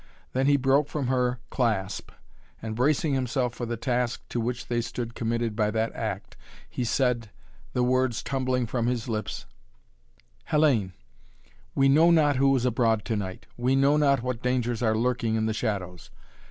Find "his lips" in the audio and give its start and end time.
8.87-9.45